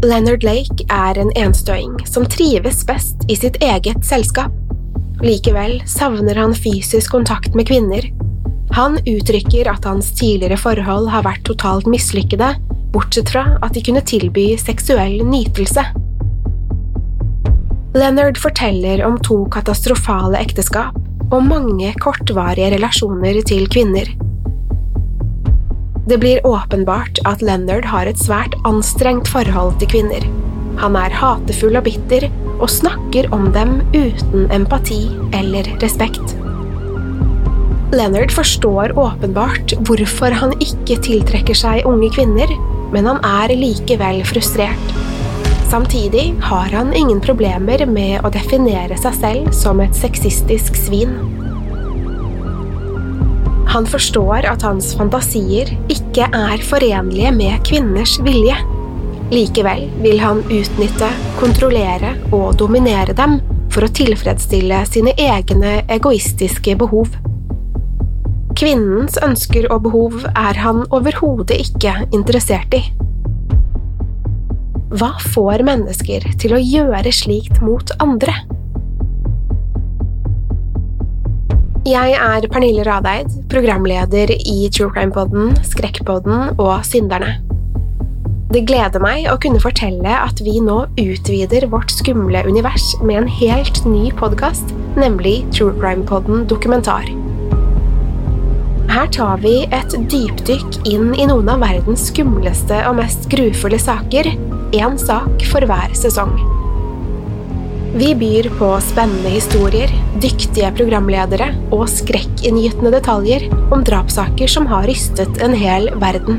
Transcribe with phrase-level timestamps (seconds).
[0.00, 4.54] Leonard Lake er en enstøing som trives best i sitt eget selskap.
[5.20, 8.08] Likevel savner han fysisk kontakt med kvinner.
[8.72, 12.54] Han uttrykker at hans tidligere forhold har vært totalt mislykkede,
[12.94, 15.84] bortsett fra at de kunne tilby seksuell nytelse.
[17.94, 20.94] Leonard forteller om to katastrofale ekteskap
[21.34, 24.06] og mange kortvarige relasjoner til kvinner.
[26.06, 30.28] Det blir åpenbart at Leonard har et svært anstrengt forhold til kvinner.
[30.78, 32.28] Han er hatefull og bitter,
[32.60, 35.02] og snakker om dem uten empati
[35.34, 36.36] eller respekt.
[37.90, 42.54] Leonard forstår åpenbart hvorfor han ikke tiltrekker seg unge kvinner,
[42.94, 45.09] men han er likevel frustrert.
[45.70, 51.12] Samtidig har han ingen problemer med å definere seg selv som et sexistisk svin.
[53.70, 58.56] Han forstår at hans fantasier ikke er forenlige med kvinners vilje.
[59.30, 63.36] Likevel vil han utnytte, kontrollere og dominere dem
[63.70, 67.14] for å tilfredsstille sine egne egoistiske behov.
[68.58, 72.82] Kvinnens ønsker og behov er han overhodet ikke interessert i.
[74.90, 78.32] Hva får mennesker til å gjøre slikt mot andre?
[81.86, 87.36] Jeg er Pernille Radeid, programleder i True Crime Podden, Skrekkpodden og Synderne.
[88.50, 93.32] Det gleder meg å kunne fortelle at vi nå utvider vårt skumle univers med en
[93.38, 97.06] helt ny podkast, nemlig True Crime Podden dokumentar.
[98.90, 104.34] Her tar vi et dypdykk inn i noen av verdens skumleste og mest grufulle saker,
[104.72, 106.32] én sak for hver sesong.
[107.90, 109.90] Vi byr på spennende historier,
[110.22, 116.38] dyktige programledere og skrekkinngytende detaljer om drapssaker som har rystet en hel verden.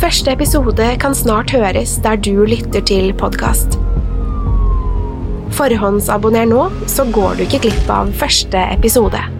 [0.00, 3.78] Første episode kan snart høres der du lytter til podkast.
[5.54, 9.39] Forhåndsabonner nå, så går du ikke glipp av første episode.